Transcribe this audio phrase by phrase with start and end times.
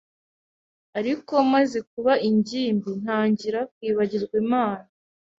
[0.99, 4.85] ariko maze kuba ingimbi ntangira kwibagirwa Imana